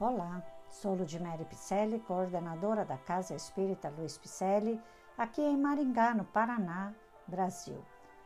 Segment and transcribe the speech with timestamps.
[0.00, 4.80] Olá, sou Ludmere Picelli, coordenadora da Casa Espírita Luiz Picelli,
[5.16, 6.92] aqui em Maringá, no Paraná,
[7.26, 7.84] Brasil.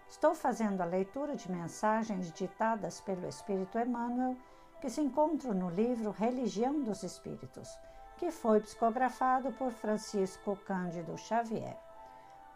[0.09, 4.37] Estou fazendo a leitura de mensagens ditadas pelo Espírito Emmanuel,
[4.81, 7.69] que se encontram no livro Religião dos Espíritos,
[8.17, 11.77] que foi psicografado por Francisco Cândido Xavier.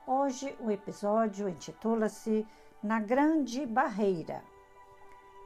[0.07, 2.47] Hoje o episódio intitula-se
[2.83, 4.43] Na Grande Barreira.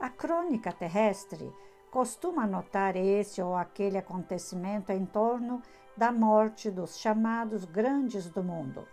[0.00, 1.52] A crônica terrestre
[1.94, 5.62] costuma anotar esse ou aquele acontecimento em torno
[5.96, 8.84] da morte dos chamados grandes do mundo.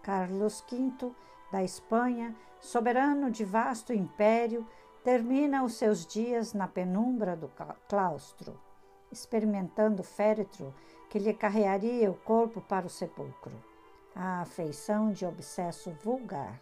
[0.00, 1.10] Carlos V,
[1.50, 4.64] da Espanha, soberano de vasto império,
[5.02, 7.50] termina os seus dias na penumbra do
[7.88, 8.56] claustro,
[9.10, 10.72] experimentando féretro
[11.08, 13.52] que lhe carrearia o corpo para o sepulcro,
[14.14, 16.60] a afeição de obsesso vulgar.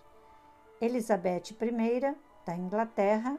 [0.81, 2.17] Elizabeth I,
[2.47, 3.37] da Inglaterra,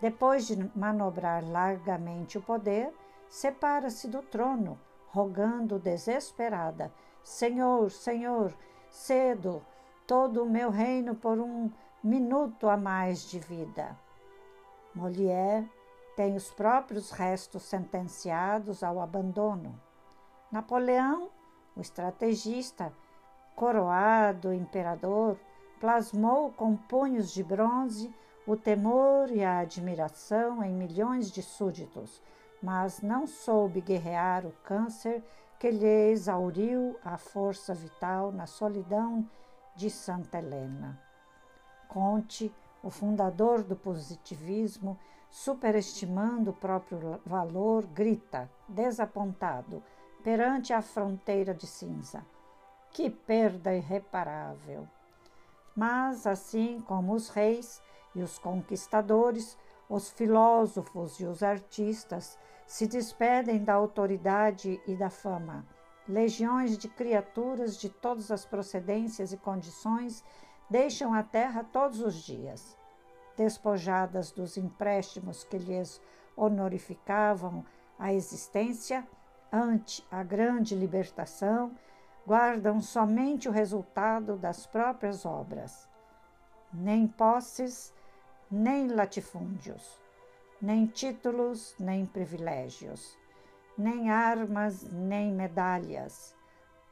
[0.00, 2.92] depois de manobrar largamente o poder,
[3.28, 8.54] separa-se do trono, rogando desesperada: Senhor, Senhor,
[8.88, 9.64] cedo
[10.06, 11.70] todo o meu reino por um
[12.02, 13.98] minuto a mais de vida.
[14.94, 15.68] Molière
[16.16, 19.80] tem os próprios restos sentenciados ao abandono.
[20.50, 21.28] Napoleão,
[21.76, 22.92] o estrategista,
[23.54, 25.36] coroado imperador,
[25.78, 28.12] plasmou com punhos de bronze
[28.48, 32.22] o temor e a admiração em milhões de súditos,
[32.62, 35.22] mas não soube guerrear o câncer
[35.58, 39.28] que lhe exauriu a força vital na solidão
[39.76, 40.98] de Santa Helena.
[41.88, 42.50] Conte,
[42.82, 44.98] o fundador do positivismo,
[45.30, 49.82] superestimando o próprio valor, grita, desapontado,
[50.24, 52.24] perante a fronteira de cinza:
[52.92, 54.88] Que perda irreparável!
[55.76, 57.82] Mas, assim como os reis,
[58.14, 59.56] e os conquistadores,
[59.88, 65.66] os filósofos e os artistas se despedem da autoridade e da fama.
[66.06, 70.24] Legiões de criaturas de todas as procedências e condições
[70.68, 72.76] deixam a terra todos os dias.
[73.36, 76.00] Despojadas dos empréstimos que lhes
[76.36, 77.64] honorificavam
[77.98, 79.06] a existência,
[79.52, 81.74] ante a grande libertação,
[82.26, 85.88] guardam somente o resultado das próprias obras.
[86.72, 87.94] Nem posses,
[88.50, 90.00] nem latifúndios,
[90.60, 93.16] nem títulos, nem privilégios,
[93.76, 96.34] nem armas, nem medalhas,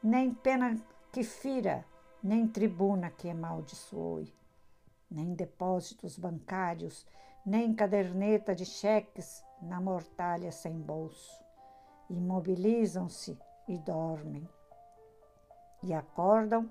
[0.02, 0.76] nem pena
[1.10, 1.84] que fira,
[2.22, 4.32] nem tribuna que amaldiçoe,
[5.10, 7.06] nem depósitos bancários,
[7.44, 11.42] nem caderneta de cheques na mortalha sem bolso.
[12.10, 14.48] Imobilizam-se e dormem.
[15.82, 16.70] E acordam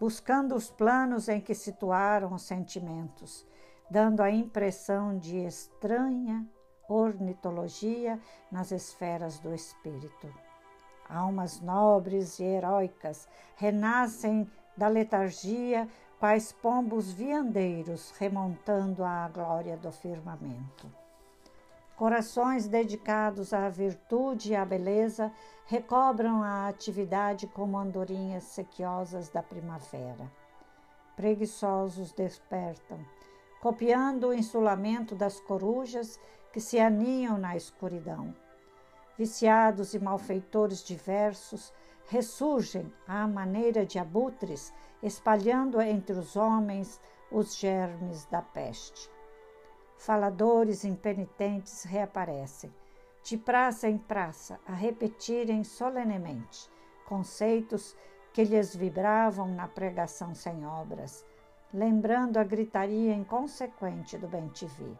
[0.00, 3.46] buscando os planos em que situaram os sentimentos
[3.90, 6.46] dando a impressão de estranha
[6.88, 8.18] ornitologia
[8.50, 10.32] nas esferas do espírito.
[11.08, 20.90] Almas nobres e heróicas renascem da letargia, quais pombos viandeiros remontando à glória do firmamento.
[21.96, 25.30] Corações dedicados à virtude e à beleza
[25.66, 30.30] recobram a atividade como andorinhas sequiosas da primavera.
[31.14, 32.98] Preguiçosos despertam,
[33.64, 36.20] copiando o insulamento das corujas
[36.52, 38.36] que se aninham na escuridão.
[39.16, 41.72] Viciados e malfeitores diversos
[42.06, 44.70] ressurgem à maneira de abutres,
[45.02, 47.00] espalhando entre os homens
[47.32, 49.10] os germes da peste.
[49.96, 52.70] Faladores impenitentes reaparecem,
[53.22, 56.70] de praça em praça, a repetirem solenemente
[57.06, 57.96] conceitos
[58.30, 61.24] que lhes vibravam na pregação sem obras
[61.74, 64.96] lembrando a gritaria inconsequente do bem-te-vi.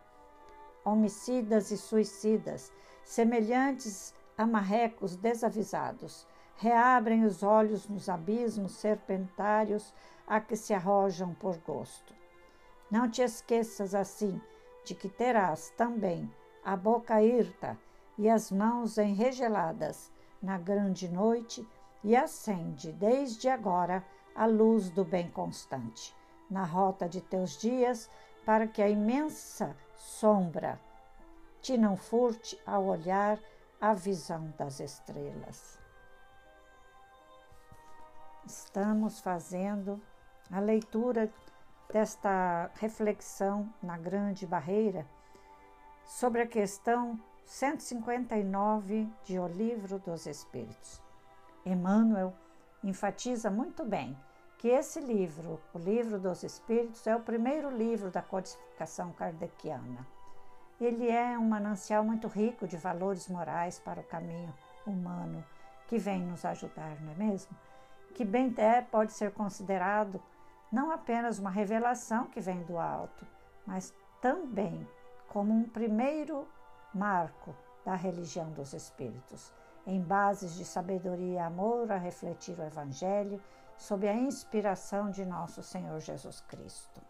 [0.84, 2.72] Homicidas e suicidas,
[3.04, 6.26] semelhantes a marrecos desavisados,
[6.56, 9.94] reabrem os olhos nos abismos serpentários
[10.26, 12.12] a que se arrojam por gosto.
[12.90, 14.40] Não te esqueças assim
[14.84, 16.28] de que terás também
[16.64, 17.78] a boca hirta
[18.18, 20.10] e as mãos enregeladas
[20.42, 21.64] na grande noite
[22.02, 24.04] e acende desde agora
[24.34, 26.12] a luz do bem constante
[26.54, 28.08] na rota de teus dias,
[28.46, 30.78] para que a imensa sombra
[31.60, 33.40] te não furte ao olhar
[33.80, 35.80] a visão das estrelas.
[38.46, 40.00] Estamos fazendo
[40.48, 41.28] a leitura
[41.92, 45.04] desta reflexão na Grande Barreira
[46.06, 51.02] sobre a questão 159 de O Livro dos Espíritos.
[51.66, 52.32] Emmanuel
[52.84, 54.16] enfatiza muito bem
[54.64, 60.06] que esse livro, o Livro dos Espíritos, é o primeiro livro da codificação kardeciana.
[60.80, 64.54] ele é um manancial muito rico de valores morais para o caminho
[64.86, 65.44] humano
[65.86, 67.54] que vem nos ajudar, não é mesmo?
[68.14, 70.18] Que bem é pode ser considerado
[70.72, 73.26] não apenas uma revelação que vem do alto,
[73.66, 74.88] mas também
[75.28, 76.48] como um primeiro
[76.94, 79.52] marco da religião dos espíritos,
[79.86, 83.38] em bases de sabedoria e amor a refletir o Evangelho
[83.76, 87.00] sob a inspiração de nosso Senhor Jesus Cristo.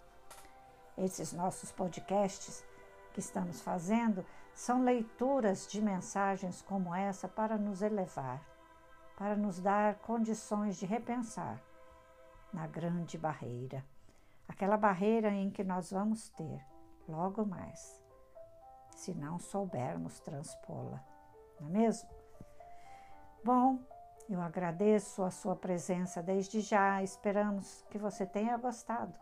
[0.96, 2.64] Esses nossos podcasts
[3.12, 4.24] que estamos fazendo
[4.54, 8.40] são leituras de mensagens como essa para nos elevar,
[9.16, 11.60] para nos dar condições de repensar
[12.52, 13.84] na grande barreira,
[14.48, 16.64] aquela barreira em que nós vamos ter
[17.08, 18.00] logo mais,
[18.94, 21.02] se não soubermos transpô-la,
[21.60, 22.08] não é mesmo?
[23.44, 23.78] Bom,
[24.28, 29.12] eu agradeço a sua presença desde já, esperamos que você tenha gostado.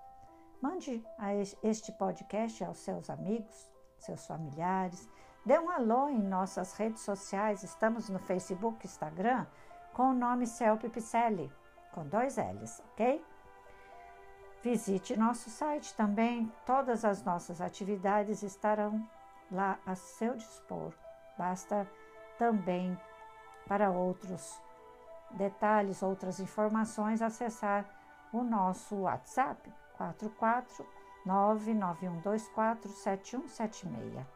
[0.61, 1.05] Mande
[1.63, 5.09] este podcast aos seus amigos, seus familiares,
[5.45, 9.47] dê um alô em nossas redes sociais, estamos no Facebook, Instagram,
[9.93, 11.51] com o nome Celpe Picelli
[11.93, 13.25] com dois L's, ok?
[14.63, 19.07] Visite nosso site também, todas as nossas atividades estarão
[19.51, 20.93] lá a seu dispor.
[21.37, 21.89] Basta
[22.39, 22.99] também
[23.67, 24.61] para outros
[25.35, 27.87] detalhes, outras informações, acessar
[28.33, 30.85] o nosso WhatsApp 44
[31.27, 34.27] 991247176.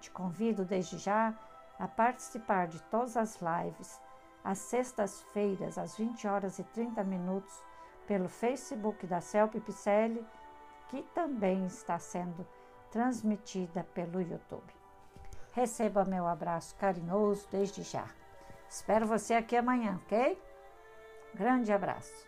[0.00, 1.32] Te convido desde já
[1.78, 4.00] a participar de todas as lives
[4.44, 7.60] às sextas-feiras, às 20 horas e 30 minutos,
[8.06, 10.24] pelo Facebook da Celpe Picelli,
[10.88, 12.46] que também está sendo
[12.92, 14.72] transmitida pelo YouTube.
[15.50, 18.06] Receba meu abraço carinhoso desde já.
[18.68, 20.40] Espero você aqui amanhã, ok?
[21.36, 22.26] Grande abraço.